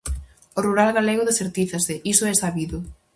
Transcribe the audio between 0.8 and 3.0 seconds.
galego desertízase, iso é sabido.